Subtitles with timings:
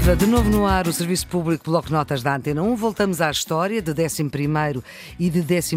[0.00, 0.16] Viva!
[0.16, 2.74] De novo no ar o Serviço Público Bloco Notas da Antena 1.
[2.74, 4.82] Voltamos à história de 11
[5.18, 5.76] e de 12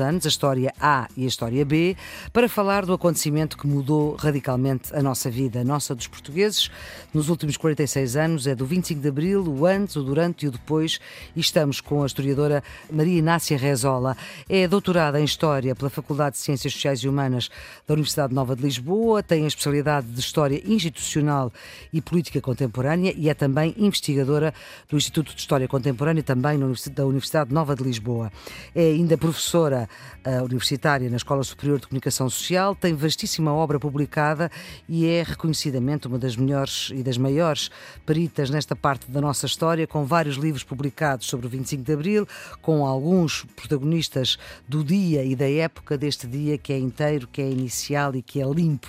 [0.00, 1.96] anos, a história A e a história B,
[2.32, 6.70] para falar do acontecimento que mudou radicalmente a nossa vida, a nossa dos portugueses,
[7.12, 8.46] nos últimos 46 anos.
[8.46, 11.00] É do 25 de Abril, o antes, o durante e o depois.
[11.34, 14.16] E estamos com a historiadora Maria Inácia Rezola.
[14.48, 17.48] É doutorada em História pela Faculdade de Ciências Sociais e Humanas
[17.86, 21.52] da Universidade Nova de Lisboa, tem a especialidade de História Institucional
[21.92, 24.52] e Política Contemporânea e é também investigadora
[24.88, 26.58] do Instituto de História Contemporânea, também
[26.92, 28.30] da Universidade Nova de Lisboa.
[28.74, 29.88] É ainda professora
[30.26, 34.50] uh, universitária na Escola Superior de Comunicação Social, tem vastíssima obra publicada
[34.88, 37.70] e é reconhecidamente uma das melhores e das maiores
[38.04, 42.28] peritas nesta parte da nossa história, com vários livros publicados sobre o 25 de Abril,
[42.60, 47.50] com alguns protagonistas do dia e da época deste dia que é inteiro, que é
[47.50, 48.88] inicial e que é limpo.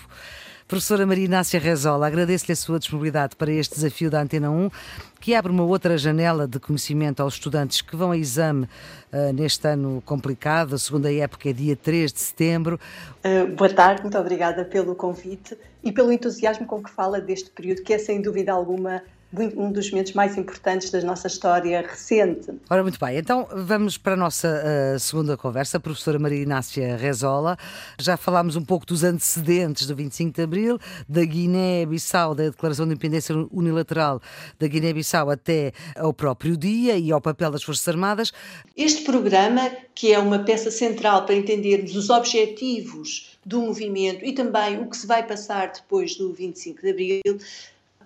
[0.74, 4.72] Professora Maria Inácia Rezola, agradeço-lhe a sua disponibilidade para este desafio da Antena 1,
[5.20, 8.64] que abre uma outra janela de conhecimento aos estudantes que vão a exame
[9.14, 10.74] uh, neste ano complicado.
[10.74, 12.80] A segunda época é dia 3 de setembro.
[13.24, 17.84] Uh, boa tarde, muito obrigada pelo convite e pelo entusiasmo com que fala deste período,
[17.84, 19.04] que é sem dúvida alguma
[19.56, 22.52] um dos momentos mais importantes da nossa história recente.
[22.70, 26.96] Ora, muito bem, então vamos para a nossa uh, segunda conversa, a professora Maria Inácia
[26.96, 27.58] Rezola.
[28.00, 32.94] Já falámos um pouco dos antecedentes do 25 de Abril, da Guiné-Bissau, da Declaração de
[32.94, 34.22] Independência Unilateral
[34.60, 38.32] da Guiné-Bissau até ao próprio dia e ao papel das Forças Armadas.
[38.78, 44.80] Este programa, que é uma peça central para entendermos os objetivos do movimento e também
[44.80, 47.40] o que se vai passar depois do 25 de Abril,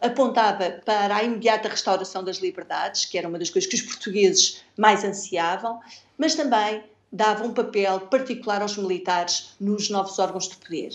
[0.01, 4.63] apontava para a imediata restauração das liberdades, que era uma das coisas que os portugueses
[4.77, 5.79] mais ansiavam,
[6.17, 10.91] mas também dava um papel particular aos militares nos novos órgãos de poder.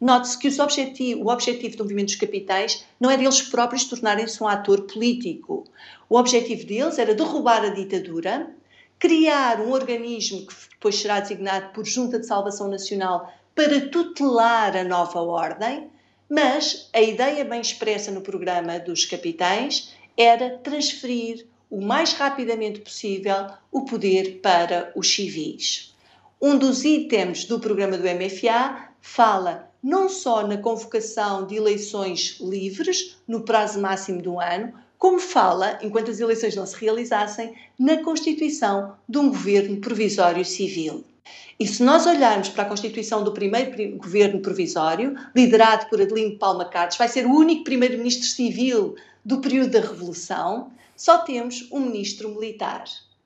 [0.00, 4.48] Note-se que objetivo, o objetivo do movimento dos capitais não era eles próprios tornarem-se um
[4.48, 5.64] ator político.
[6.08, 8.50] O objetivo deles era derrubar a ditadura,
[8.98, 14.84] criar um organismo que depois será designado por Junta de Salvação Nacional para tutelar a
[14.84, 15.90] nova ordem
[16.28, 23.46] mas a ideia bem expressa no programa dos capitães era transferir o mais rapidamente possível
[23.70, 25.94] o poder para os civis.
[26.40, 33.18] Um dos itens do programa do MFA fala não só na convocação de eleições livres
[33.28, 38.02] no prazo máximo de um ano, como fala, enquanto as eleições não se realizassem, na
[38.02, 41.04] constituição de um governo provisório civil.
[41.58, 46.64] E se nós olharmos para a constituição do primeiro governo provisório, liderado por Adelino Palma
[46.64, 52.28] Cartes, vai ser o único primeiro-ministro civil do período da Revolução, só temos um ministro
[52.28, 52.84] militar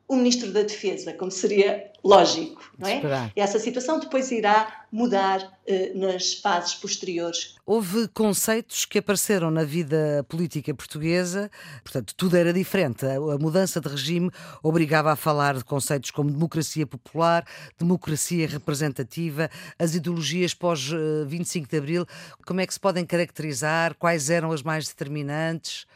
[0.09, 3.31] o Ministro da Defesa, como seria lógico, não é?
[3.37, 7.57] E essa situação depois irá mudar eh, nas fases posteriores.
[7.67, 11.51] Houve conceitos que apareceram na vida política portuguesa,
[11.85, 13.05] portanto, tudo era diferente.
[13.05, 14.31] A, a mudança de regime
[14.63, 17.45] obrigava a falar de conceitos como democracia popular,
[17.79, 22.07] democracia representativa, as ideologias pós-25 eh, de Abril,
[22.47, 25.87] como é que se podem caracterizar, quais eram as mais determinantes?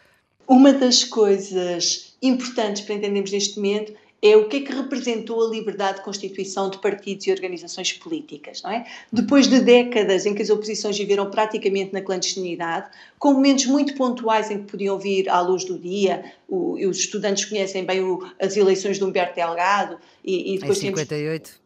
[0.47, 5.51] Uma das coisas importantes para entendermos neste momento é o que é que representou a
[5.51, 8.87] liberdade de constituição de partidos e organizações políticas, não é?
[9.13, 12.89] Depois de décadas em que as oposições viveram praticamente na clandestinidade,
[13.19, 17.45] com momentos muito pontuais em que podiam vir à luz do dia, o, os estudantes
[17.47, 21.43] conhecem bem o, as eleições de Humberto Delgado e, e depois em 58.
[21.43, 21.62] Temos, em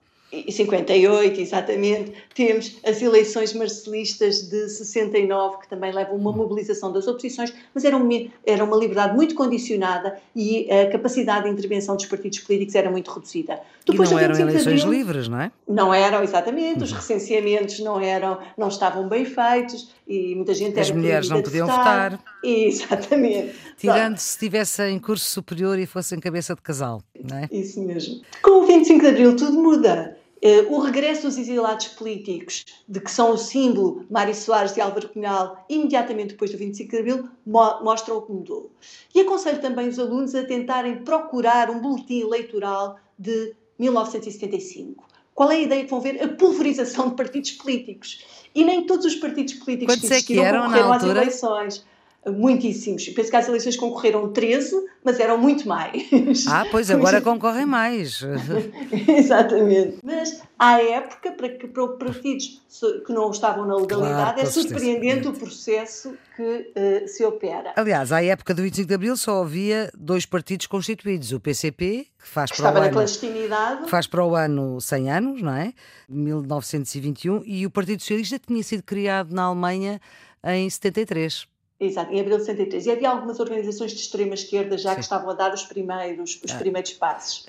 [0.50, 7.52] 58, exatamente, temos as eleições marcelistas de 69, que também levam uma mobilização das oposições,
[7.74, 12.40] mas era, um, era uma liberdade muito condicionada e a capacidade de intervenção dos partidos
[12.40, 13.60] políticos era muito reduzida.
[13.86, 15.52] Depois, e não eram eleições abril, livres, não é?
[15.68, 20.90] Não eram, exatamente, os recenseamentos não eram, não estavam bem feitos e muita gente As
[20.90, 22.12] mulheres não podiam votar.
[22.12, 22.24] votar.
[22.42, 23.54] Exatamente.
[23.76, 27.48] Tirando se estivesse em curso superior e fosse em cabeça de casal, não é?
[27.50, 28.20] Isso mesmo.
[28.42, 30.16] Com o 25 de Abril tudo muda.
[30.42, 35.08] Uh, o regresso dos exilados políticos, de que são o símbolo Mário Soares e Álvaro
[35.08, 38.70] Cunhal, imediatamente depois do 25 de Abril, mo mostram o que mudou.
[39.14, 45.04] E aconselho também os alunos a tentarem procurar um boletim eleitoral de 1975.
[45.34, 46.22] Qual é a ideia que vão ver?
[46.22, 48.24] A pulverização de partidos políticos.
[48.54, 50.96] E nem todos os partidos políticos Quantos que existiram é que eram altura?
[50.96, 51.86] às eleições
[52.30, 53.08] muitíssimos.
[53.08, 54.74] Penso que as eleições concorreram 13,
[55.04, 56.46] mas eram muito mais.
[56.48, 58.20] Ah, pois agora concorrem mais.
[59.08, 59.98] Exatamente.
[60.02, 62.62] Mas à época, para, que, para partidos
[63.06, 67.72] que não estavam na legalidade, claro, é surpreendente o processo que uh, se opera.
[67.76, 72.28] Aliás, à época do 25 de Abril só havia dois partidos constituídos, o PCP, que
[72.28, 73.84] faz que para estava o na ano, clandestinidade.
[73.84, 75.72] Que faz para o ano 100 anos, não é?
[76.08, 80.00] 1921, e o Partido Socialista tinha sido criado na Alemanha
[80.44, 81.46] em 73.
[81.78, 82.86] Exato, em abril de 63.
[82.86, 84.94] E havia algumas organizações de extrema-esquerda já Sim.
[84.96, 86.58] que estavam a dar os primeiros, os ah.
[86.58, 87.46] primeiros passos.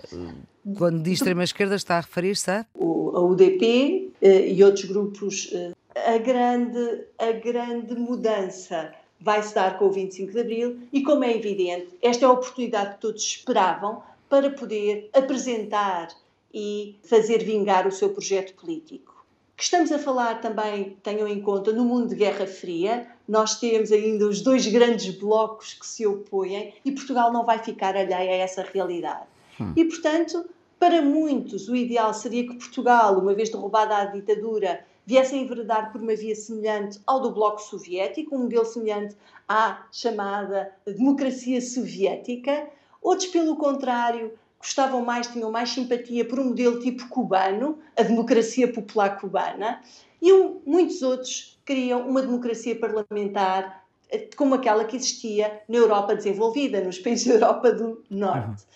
[0.77, 2.65] Quando diz extrema-esquerda está a referir-se a?
[2.75, 5.49] A UDP eh, e outros grupos.
[5.53, 11.01] Eh, a, grande, a grande mudança vai se dar com o 25 de Abril e,
[11.01, 16.09] como é evidente, esta é a oportunidade que todos esperavam para poder apresentar
[16.53, 19.25] e fazer vingar o seu projeto político.
[19.55, 23.91] Que estamos a falar também, tenham em conta, no mundo de Guerra Fria, nós temos
[23.91, 28.37] ainda os dois grandes blocos que se opõem e Portugal não vai ficar alheia a
[28.37, 29.25] essa realidade.
[29.59, 29.73] Hum.
[29.75, 30.45] E, portanto,
[30.79, 35.91] para muitos, o ideal seria que Portugal, uma vez derrubada a ditadura, viesse a enveredar
[35.91, 39.15] por uma via semelhante ao do Bloco Soviético, um modelo semelhante
[39.47, 42.67] à chamada democracia soviética.
[43.01, 48.71] Outros, pelo contrário, gostavam mais, tinham mais simpatia por um modelo tipo cubano, a democracia
[48.71, 49.81] popular cubana,
[50.21, 50.31] e
[50.65, 56.97] muitos outros queriam uma democracia parlamentar eh, como aquela que existia na Europa desenvolvida, nos
[56.99, 58.63] países da Europa do Norte.
[58.63, 58.67] Uhum.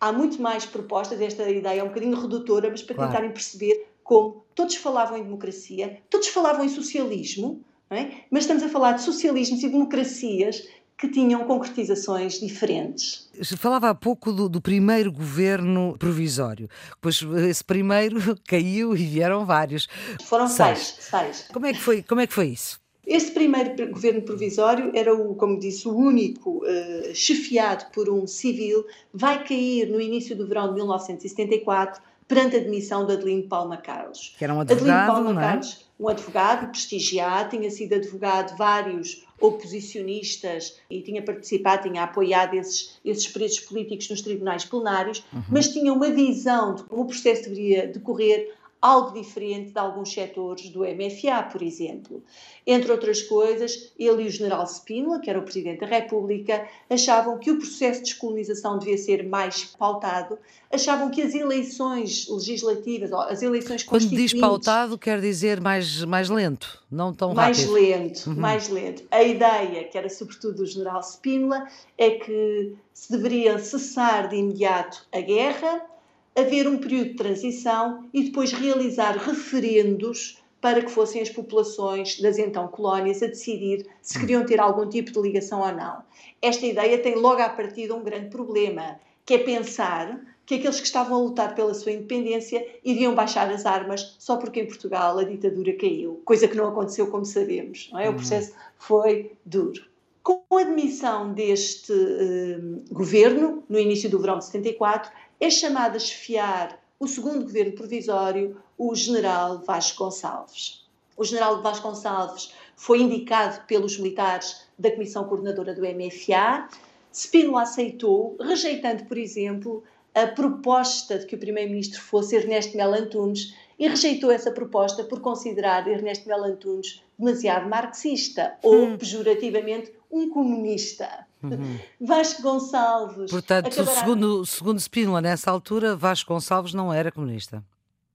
[0.00, 3.10] Há muito mais propostas, esta ideia é um bocadinho redutora, mas para claro.
[3.10, 8.24] tentarem perceber como todos falavam em democracia, todos falavam em socialismo, é?
[8.30, 10.66] mas estamos a falar de socialismos e democracias
[11.02, 13.28] que tinham concretizações diferentes.
[13.58, 16.68] Falava há pouco do, do, primeiro governo provisório,
[17.00, 19.88] pois esse primeiro caiu e vieram vários.
[20.22, 20.94] Foram seis.
[21.00, 21.48] seis.
[21.52, 22.80] Como, é que foi, como é que foi isso?
[23.04, 28.86] Esse primeiro governo provisório era, o, como disse, o único uh, chefiado por um civil,
[29.12, 34.36] vai cair no início do verão de 1974 perante a demissão de Adelino Palma Carlos.
[34.38, 35.44] Que era um advogado, Palma não é?
[35.44, 42.54] Carlos, um advogado prestigiado, tinha sido advogado de vários oposicionistas e tinha participado, tinha apoiado
[42.54, 45.42] esses, esses presos políticos nos tribunais plenários, uhum.
[45.50, 50.68] mas tinha uma visão de como o processo deveria decorrer algo diferente de alguns setores
[50.70, 52.20] do MFA, por exemplo.
[52.66, 57.38] Entre outras coisas, ele e o general Spínola, que era o Presidente da República, achavam
[57.38, 60.36] que o processo de descolonização devia ser mais pautado,
[60.70, 66.82] achavam que as eleições legislativas, as eleições Quando diz pautado, quer dizer mais, mais lento,
[66.90, 67.72] não tão mais rápido.
[67.72, 68.36] Mais lento, uhum.
[68.36, 69.04] mais lento.
[69.12, 75.06] A ideia, que era sobretudo do general Spínola, é que se deveria cessar de imediato
[75.12, 75.91] a guerra,
[76.34, 82.38] haver um período de transição e depois realizar referendos para que fossem as populações das
[82.38, 86.02] então colónias a decidir se queriam ter algum tipo de ligação ou não.
[86.40, 90.86] Esta ideia tem logo à partida um grande problema, que é pensar que aqueles que
[90.86, 95.24] estavam a lutar pela sua independência iriam baixar as armas só porque em Portugal a
[95.24, 97.90] ditadura caiu, coisa que não aconteceu, como sabemos.
[97.94, 98.06] É?
[98.06, 98.16] O uhum.
[98.16, 99.84] processo foi duro.
[100.22, 105.10] Com a admissão deste uh, governo, no início do verão de 74,
[105.42, 110.88] é chamado a chefiar o segundo governo provisório o general Vasconcelos.
[111.16, 116.68] O general Vasconcelos foi indicado pelos militares da Comissão Coordenadora do MFA.
[117.12, 119.82] Spínola aceitou, rejeitando, por exemplo,
[120.14, 125.20] a proposta de que o primeiro-ministro fosse Ernesto Mel Antunes e rejeitou essa proposta por
[125.20, 128.96] considerar Ernesto Mel Antunes demasiado marxista ou, hum.
[128.96, 131.26] pejorativamente, um comunista.
[131.42, 131.78] Uhum.
[132.00, 133.30] Vasco Gonçalves.
[133.30, 133.98] Portanto, acabará...
[133.98, 137.64] segundo, segundo Spínola, nessa altura, Vasco Gonçalves não era comunista.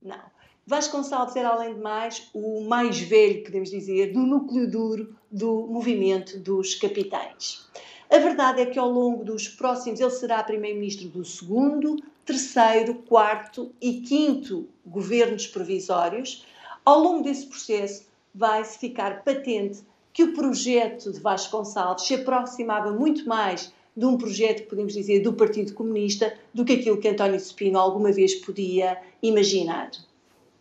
[0.01, 0.19] Não.
[0.65, 5.68] Vasco Gonçalves era, além de mais, o mais velho, podemos dizer, do núcleo duro do
[5.68, 7.65] movimento dos capitães.
[8.09, 13.74] A verdade é que ao longo dos próximos, ele será primeiro-ministro do segundo, terceiro, quarto
[13.81, 16.46] e quinto governos provisórios.
[16.86, 19.81] Ao longo desse processo, vai-se ficar patente
[20.17, 25.31] que o projeto de Vasconcelos se aproximava muito mais de um projeto, podemos dizer, do
[25.31, 29.91] Partido Comunista do que aquilo que António Spino alguma vez podia imaginar.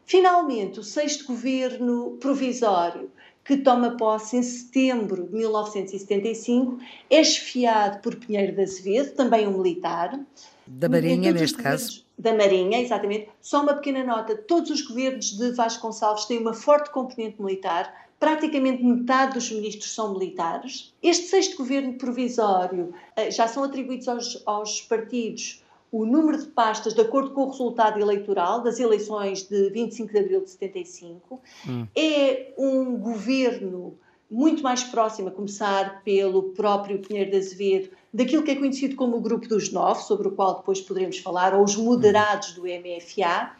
[0.04, 3.10] Finalmente, o sexto governo provisório,
[3.42, 9.56] que toma posse em setembro de 1975, é esfiado por Pinheiro de Azevedo, também um
[9.56, 10.20] militar.
[10.66, 12.04] Da Marinha, neste caso.
[12.18, 13.30] Da Marinha, exatamente.
[13.40, 18.82] Só uma pequena nota: todos os governos de Vasconcelos têm uma forte componente militar, praticamente
[18.82, 20.94] metade dos ministros são militares.
[21.02, 26.94] Este sexto governo provisório eh, já são atribuídos aos, aos partidos o número de pastas
[26.94, 31.40] de acordo com o resultado eleitoral das eleições de 25 de abril de 75.
[31.66, 31.86] Hum.
[31.96, 33.96] É um governo
[34.30, 39.16] muito mais próximo, a começar pelo próprio Pinheiro de Azevedo, daquilo que é conhecido como
[39.16, 43.52] o Grupo dos Nove, sobre o qual depois poderemos falar, ou os moderados do MFA.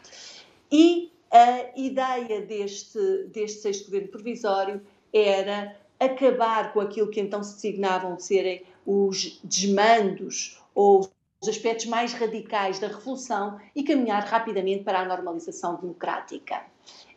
[0.69, 2.99] E a ideia deste,
[3.31, 4.81] deste sexto governo provisório
[5.13, 11.09] era acabar com aquilo que então se designavam de serem os desmandos ou
[11.41, 16.61] os aspectos mais radicais da revolução e caminhar rapidamente para a normalização democrática.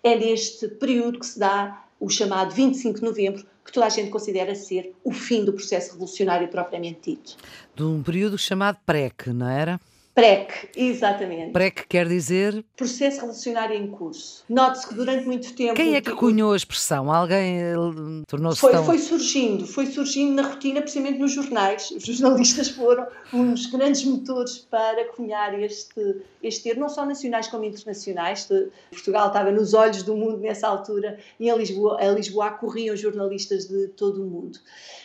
[0.02, 4.11] É neste período que se dá o chamado 25 de novembro, que toda a gente
[4.11, 7.37] considera ser o fim do processo revolucionário propriamente dito.
[7.75, 9.79] De um período chamado PREC, não era?
[10.21, 11.53] PREC, exatamente.
[11.53, 12.62] PREC quer dizer?
[12.77, 14.45] Processo Revolucionário em Curso.
[14.50, 15.75] Note-se que durante muito tempo.
[15.75, 17.11] Quem é que cunhou a expressão?
[17.11, 17.75] Alguém eh,
[18.29, 18.85] tornou-se foi, tão...
[18.85, 21.91] foi surgindo, foi surgindo na rotina, precisamente nos jornais.
[21.91, 27.65] Os jornalistas foram uns grandes motores para cunhar este, este termo, não só nacionais como
[27.65, 28.47] internacionais.
[28.91, 33.67] Portugal estava nos olhos do mundo nessa altura e em Lisboa, a Lisboa corriam jornalistas
[33.67, 34.59] de todo o mundo.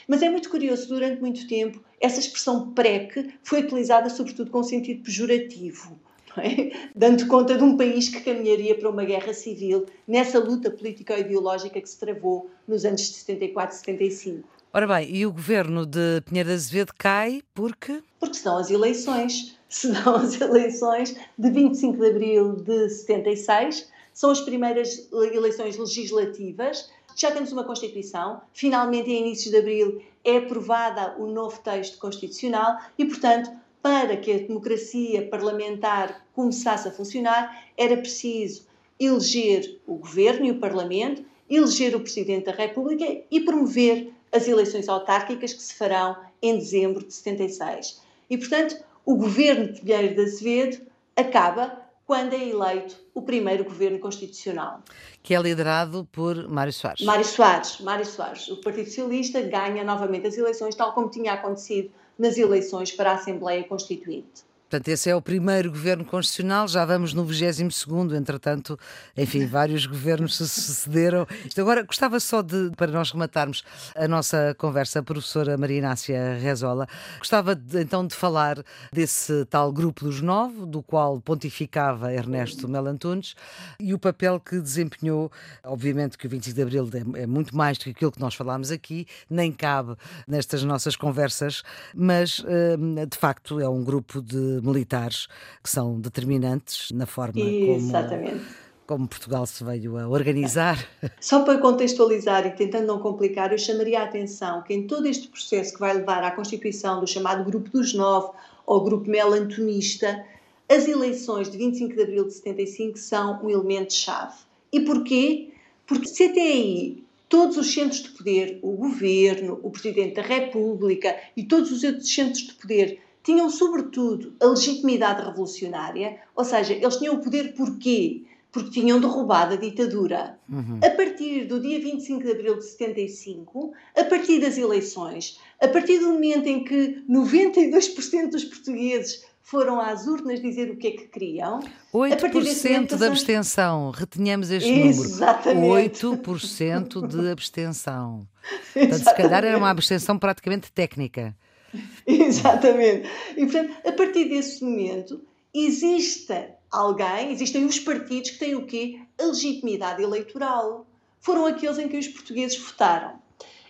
[0.07, 5.03] Mas é muito curioso, durante muito tempo, essa expressão PREC foi utilizada sobretudo com sentido
[5.03, 5.99] pejorativo.
[6.37, 6.89] É?
[6.93, 11.87] Dando conta de um país que caminharia para uma guerra civil nessa luta política-ideológica que
[11.87, 14.49] se travou nos anos de 74 e 75.
[14.73, 18.03] Ora bem, e o governo de Pinheiro de Azevedo cai porque?
[18.19, 19.57] Porque são as eleições.
[19.67, 27.31] São as eleições de 25 de abril de 76, são as primeiras eleições legislativas já
[27.31, 33.05] temos uma Constituição, finalmente, em inícios de abril, é aprovada o novo texto constitucional e,
[33.05, 33.49] portanto,
[33.81, 38.67] para que a democracia parlamentar começasse a funcionar, era preciso
[38.99, 44.89] eleger o governo e o parlamento, eleger o presidente da República e promover as eleições
[44.89, 48.01] autárquicas que se farão em dezembro de 76.
[48.29, 50.81] E, portanto, o governo de Pinheiro de Azevedo
[51.15, 54.81] acaba quando é eleito o primeiro governo constitucional.
[55.23, 57.01] Que é liderado por Mário Soares.
[57.01, 58.47] Mário Soares, Mário Soares.
[58.47, 63.15] O Partido Socialista ganha novamente as eleições, tal como tinha acontecido nas eleições para a
[63.15, 64.43] Assembleia Constituinte.
[64.69, 68.79] Portanto, esse é o primeiro governo constitucional, já vamos no 22 entretanto,
[69.15, 71.27] enfim, vários governos se sucederam.
[71.55, 73.63] Agora, gostava só de, para nós rematarmos
[73.95, 76.87] a nossa conversa, a professora Maria Inácia Rezola,
[77.19, 78.57] gostava de, então de falar
[78.91, 83.35] desse tal grupo dos nove, do qual pontificava Ernesto Melantunes,
[83.79, 85.31] e o papel que desempenhou,
[85.63, 88.33] obviamente que o 25 de Abril é, é muito mais do que aquilo que nós
[88.33, 89.95] falámos aqui, nem cabe
[90.27, 91.61] nestas nossas conversas,
[91.93, 95.27] mas eh, de facto é um grupo de militares
[95.63, 98.31] que são determinantes na forma Exatamente.
[98.31, 100.87] como como Portugal se veio a organizar.
[101.19, 105.27] Só para contextualizar e tentando não complicar, eu chamaria a atenção que em todo este
[105.27, 108.31] processo que vai levar à constituição do chamado Grupo dos Nove
[108.65, 110.23] ou Grupo Melantonista,
[110.69, 114.35] as eleições de 25 de abril de 75 são um elemento-chave.
[114.71, 115.49] E porquê?
[115.85, 121.15] Porque se até aí todos os centros de poder, o governo, o Presidente da República
[121.35, 126.97] e todos os outros centros de poder tinham, sobretudo, a legitimidade revolucionária, ou seja, eles
[126.97, 128.23] tinham o poder porquê?
[128.51, 130.37] Porque tinham derrubado a ditadura.
[130.47, 130.79] Uhum.
[130.81, 135.97] A partir do dia 25 de abril de 75, a partir das eleições, a partir
[135.97, 141.07] do momento em que 92% dos portugueses foram às urnas dizer o que é que
[141.07, 141.59] queriam.
[141.91, 146.03] 8% de abstenção, retenhamos este Exatamente.
[146.03, 146.27] número.
[146.27, 148.27] 8% de abstenção.
[148.71, 151.35] Portanto, se calhar era uma abstenção praticamente técnica.
[152.05, 153.09] Exatamente.
[153.35, 155.21] E, portanto, a partir desse momento,
[155.53, 158.99] existe alguém, existem os partidos que têm o quê?
[159.19, 160.85] A legitimidade eleitoral.
[161.19, 163.19] Foram aqueles em que os portugueses votaram.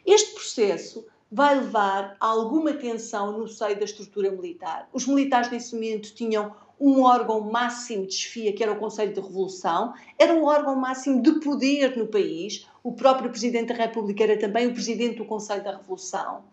[0.06, 4.90] Este processo vai levar a alguma tensão no seio da estrutura militar.
[4.94, 9.20] Os militares nesse momento tinham um órgão máximo de chefia, que era o Conselho de
[9.20, 12.68] Revolução, era um órgão máximo de poder no país.
[12.84, 16.44] O próprio Presidente da República era também o Presidente do Conselho da Revolução.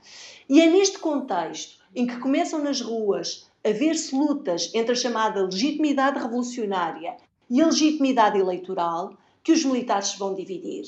[0.49, 5.43] E é neste contexto em que começam nas ruas a ver-se lutas entre a chamada
[5.43, 7.17] legitimidade revolucionária
[7.49, 10.85] e a legitimidade eleitoral que os militares se vão dividir.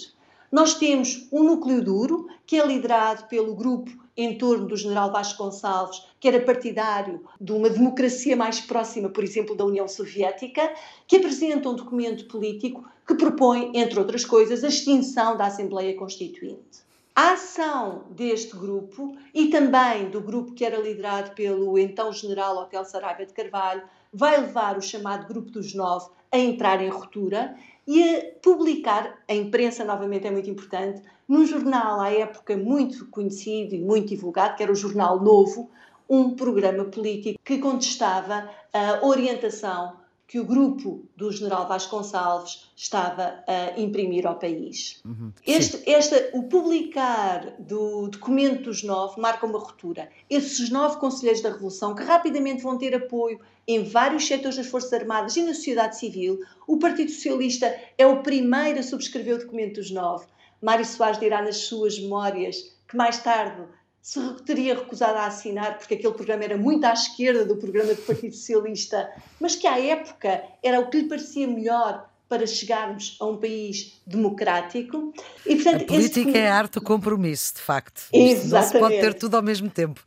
[0.51, 6.07] Nós temos um núcleo duro, que é liderado pelo grupo em torno do general Vasconcelos,
[6.21, 10.73] que era partidário de uma democracia mais próxima, por exemplo, da União Soviética,
[11.07, 16.85] que apresenta um documento político que propõe, entre outras coisas, a extinção da Assembleia Constituinte.
[17.17, 22.85] A ação deste grupo e também do grupo que era liderado pelo então general Hotel
[22.85, 27.57] Saraiva de Carvalho vai levar o chamado Grupo dos Nove a entrar em ruptura
[27.87, 33.81] e publicar, a imprensa novamente é muito importante, num jornal à época muito conhecido e
[33.81, 35.71] muito divulgado, que era o Jornal Novo,
[36.09, 40.04] um programa político que contestava a orientação
[40.35, 45.01] que o grupo do general Vasconcelos estava a imprimir ao país.
[45.05, 50.11] Uhum, este, esta, o publicar do documento dos nove marca uma ruptura.
[50.29, 54.93] Esses nove conselheiros da Revolução, que rapidamente vão ter apoio em vários setores das Forças
[54.93, 59.75] Armadas e na sociedade civil, o Partido Socialista é o primeiro a subscrever o documento
[59.75, 60.27] dos nove.
[60.61, 63.63] Mário Soares dirá nas suas memórias que mais tarde
[64.05, 68.03] se teria recusado a assinar, porque aquele programa era muito à esquerda do programa do
[68.03, 73.25] Partido Socialista, mas que à época era o que lhe parecia melhor para chegarmos a
[73.25, 75.15] um país democrático.
[75.47, 76.39] E, portanto, a política esse...
[76.39, 78.03] é a arte do compromisso, de facto.
[78.13, 78.53] Exatamente.
[78.53, 80.05] Não se pode ter tudo ao mesmo tempo.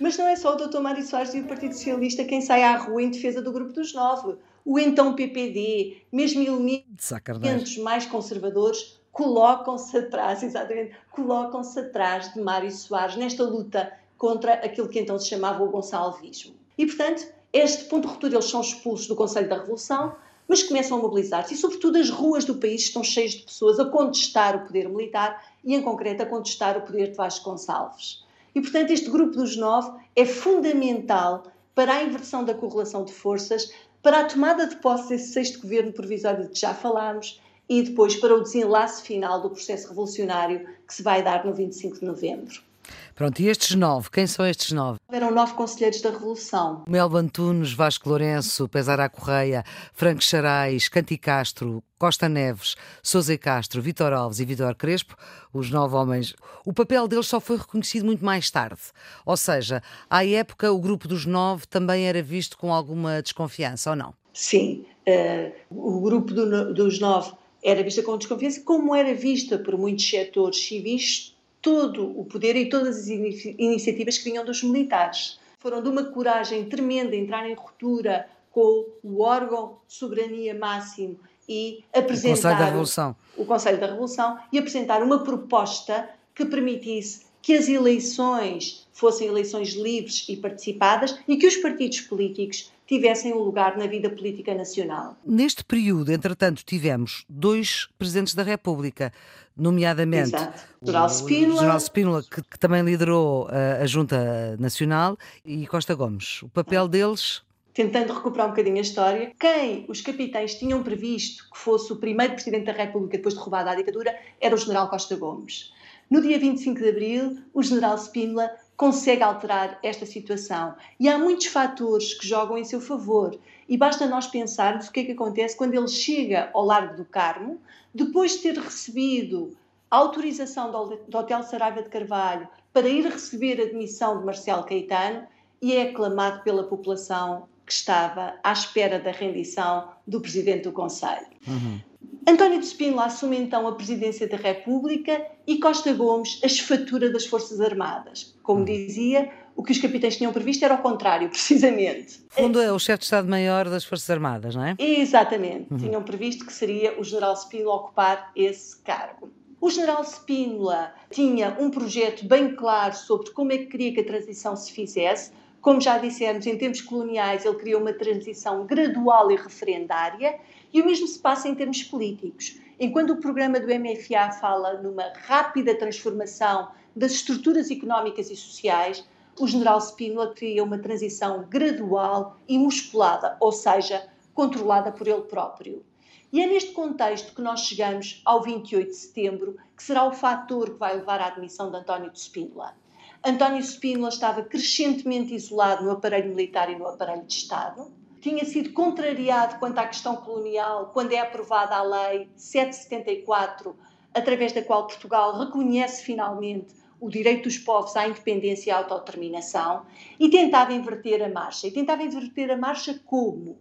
[0.00, 0.80] Mas não é só o Dr.
[0.80, 3.92] Mário Soares e o Partido Socialista quem sai à rua em defesa do Grupo dos
[3.92, 4.36] Nove.
[4.64, 13.16] O então PPD, mesmo elementos mais conservadores, colocam-se atrás, exatamente, colocam-se atrás de Mário Soares
[13.16, 16.54] nesta luta contra aquilo que então se chamava o gonçalvismo.
[16.76, 20.14] E, portanto, este ponto de ruptura, eles são expulsos do Conselho da Revolução,
[20.46, 23.86] mas começam a mobilizar-se e, sobretudo, as ruas do país estão cheias de pessoas a
[23.86, 28.22] contestar o poder militar e, em concreto, a contestar o poder de Vasco Gonçalves.
[28.54, 31.44] E, portanto, este grupo dos nove é fundamental
[31.74, 35.92] para a inversão da correlação de forças, para a tomada de posse desse sexto governo
[35.92, 40.94] provisório de que já falámos e depois para o desenlace final do processo revolucionário que
[40.94, 42.66] se vai dar no 25 de novembro.
[43.14, 44.98] Pronto, e estes nove, quem são estes nove?
[45.10, 46.84] Eram nove conselheiros da Revolução.
[46.86, 54.12] Melba Antunes, Vasco Lourenço, Pesara Correia, Franco Charais, Canti Castro, Costa Neves, Sousa Castro, Vitor
[54.12, 55.16] Alves e Vitor Crespo,
[55.52, 56.34] os nove homens.
[56.64, 58.82] O papel deles só foi reconhecido muito mais tarde.
[59.24, 63.96] Ou seja, à época o grupo dos nove também era visto com alguma desconfiança, ou
[63.96, 64.14] não?
[64.34, 67.32] Sim, uh, o grupo do, dos nove
[67.66, 72.68] era vista com desconfiança, como era vista por muitos setores civis todo o poder e
[72.68, 75.40] todas as iniciativas que vinham dos militares.
[75.58, 81.18] Foram de uma coragem tremenda entrar em ruptura com o órgão de soberania máximo
[81.48, 83.16] e apresentar o Conselho da Revolução.
[83.36, 89.74] o Conselho da Revolução e apresentar uma proposta que permitisse que as eleições fossem eleições
[89.74, 95.16] livres e participadas e que os partidos políticos tivessem um lugar na vida política nacional.
[95.24, 99.12] Neste período, entretanto, tivemos dois presidentes da República,
[99.56, 100.62] nomeadamente Exato.
[100.80, 105.94] o General Spínola, General Spínola que, que, também liderou a, a Junta Nacional, e Costa
[105.94, 106.42] Gomes.
[106.42, 107.44] O papel deles
[107.76, 112.32] tentando recuperar um bocadinho a história, quem os capitães tinham previsto que fosse o primeiro
[112.32, 115.74] presidente da República depois de roubada a ditadura era o general Costa Gomes.
[116.08, 120.74] No dia 25 de abril, o general Spínola consegue alterar esta situação.
[121.00, 123.38] E há muitos fatores que jogam em seu favor.
[123.68, 127.04] E basta nós pensarmos o que é que acontece quando ele chega ao Largo do
[127.04, 127.60] Carmo,
[127.94, 129.56] depois de ter recebido
[129.90, 135.26] a autorização do Hotel Saraiva de Carvalho para ir receber a admissão de Marcelo Caetano
[135.62, 141.26] e é aclamado pela população que estava à espera da rendição do Presidente do Conselho.
[141.48, 141.80] Uhum.
[142.28, 147.24] António de Spínola assume então a presidência da República e Costa Gomes a esfatura das
[147.24, 148.36] Forças Armadas.
[148.42, 148.64] Como hum.
[148.64, 152.20] dizia, o que os capitães tinham previsto era o contrário, precisamente.
[152.30, 154.74] Fundo é o chefe de Estado-Maior das Forças Armadas, não é?
[154.76, 155.68] Exatamente.
[155.70, 155.78] Uhum.
[155.78, 159.30] Tinham previsto que seria o general Spínola ocupar esse cargo.
[159.60, 164.04] O general Spínola tinha um projeto bem claro sobre como é que queria que a
[164.04, 165.30] transição se fizesse.
[165.60, 170.38] Como já dissemos, em tempos coloniais ele queria uma transição gradual e referendária
[170.76, 172.60] e o mesmo se passa em termos políticos.
[172.78, 179.02] Enquanto o programa do MFA fala numa rápida transformação das estruturas económicas e sociais,
[179.40, 185.82] o general Spínola cria uma transição gradual e musculada, ou seja, controlada por ele próprio.
[186.30, 190.74] E é neste contexto que nós chegamos ao 28 de setembro, que será o fator
[190.74, 192.76] que vai levar à admissão de António de Spínola.
[193.24, 197.90] António Spínola estava crescentemente isolado no aparelho militar e no aparelho de Estado
[198.26, 203.76] tinha sido contrariado quanto à questão colonial quando é aprovada a Lei 774,
[204.12, 209.86] através da qual Portugal reconhece finalmente o direito dos povos à independência e à autodeterminação,
[210.18, 211.68] e tentava inverter a marcha.
[211.68, 213.60] E tentava inverter a marcha como?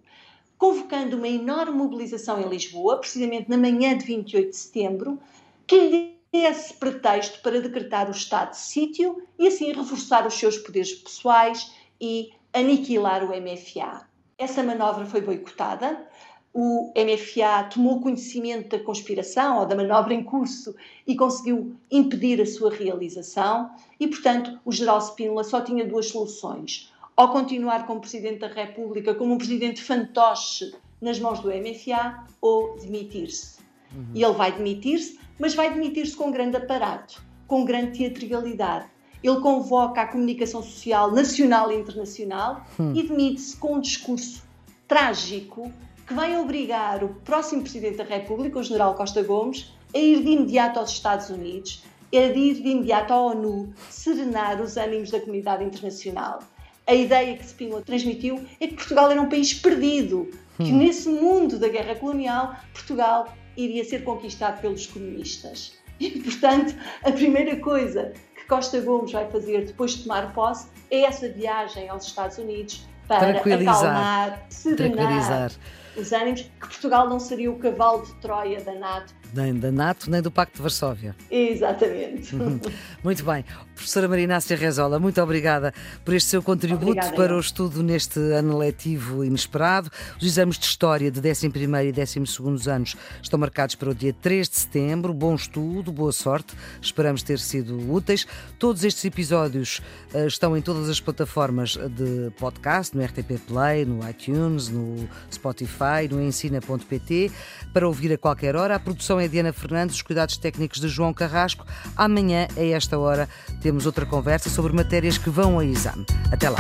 [0.58, 5.20] Convocando uma enorme mobilização em Lisboa, precisamente na manhã de 28 de setembro,
[5.68, 10.58] que lhe desse pretexto para decretar o estado de sítio e assim reforçar os seus
[10.58, 14.15] poderes pessoais e aniquilar o MFA.
[14.38, 16.08] Essa manobra foi boicotada.
[16.54, 22.46] O MFA tomou conhecimento da conspiração ou da manobra em curso e conseguiu impedir a
[22.46, 23.72] sua realização.
[24.00, 29.14] E, portanto, o general Spínola só tinha duas soluções: ou continuar como Presidente da República,
[29.16, 33.60] como um Presidente fantoche nas mãos do MFA, ou demitir-se.
[33.94, 34.12] Uhum.
[34.14, 38.95] E ele vai demitir-se, mas vai demitir-se com grande aparato, com grande teatralidade
[39.28, 42.94] ele convoca a comunicação social nacional e internacional hum.
[42.96, 44.44] e demite-se com um discurso
[44.88, 45.72] trágico
[46.06, 50.30] que vai obrigar o próximo Presidente da República, o General Costa Gomes, a ir de
[50.30, 51.84] imediato aos Estados Unidos,
[52.14, 56.40] a ir de imediato à ONU, serenar os ânimos da comunidade internacional.
[56.86, 60.78] A ideia que Spínola transmitiu é que Portugal era um país perdido, que hum.
[60.78, 65.74] nesse mundo da guerra colonial, Portugal iria ser conquistado pelos comunistas.
[66.00, 68.14] E, portanto, a primeira coisa
[68.48, 73.40] Costa Gomes vai fazer depois de tomar posse é essa viagem aos Estados Unidos para
[73.40, 75.52] acalmar, serenar
[75.98, 79.14] os ânimos, que Portugal não seria o cavalo de Troia da NATO.
[79.34, 81.16] Nem da NATO, nem do Pacto de Varsóvia.
[81.30, 82.34] Exatamente.
[83.04, 83.44] Muito bem.
[83.76, 85.74] Professora Marinácia Rezola, muito obrigada
[86.06, 87.38] por este seu contributo obrigada, para eu.
[87.38, 89.92] o estudo neste ano letivo inesperado.
[90.18, 94.48] Os exames de História de 11 e 12 anos estão marcados para o dia 3
[94.48, 95.14] de setembro.
[95.14, 96.56] Bom estudo, boa sorte.
[96.82, 98.26] Esperamos ter sido úteis.
[98.58, 99.82] Todos estes episódios
[100.14, 105.85] uh, estão em todas as plataformas de podcast, no RTP Play, no iTunes, no Spotify,
[106.10, 107.32] no ensina.pt,
[107.74, 108.76] para ouvir a qualquer hora.
[108.76, 111.66] A produção é Diana Fernandes, os cuidados técnicos de João Carrasco.
[111.96, 113.30] Amanhã, a esta hora,
[113.62, 116.06] temos outra conversa sobre matérias que vão a exame.
[116.32, 116.60] Até lá.